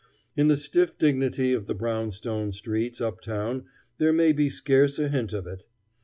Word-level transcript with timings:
In 0.35 0.47
the 0.47 0.57
stiff 0.57 0.97
dignity 0.97 1.53
of 1.53 1.67
the 1.67 1.75
brownstone 1.75 2.51
streets 2.53 2.99
up 2.99 3.21
town 3.21 3.65
there 3.99 4.11
may 4.11 4.31
be 4.31 4.49
scarce 4.49 4.97
a 4.97 5.09
hint 5.09 5.31
of 5.31 5.45
it. 5.45 5.67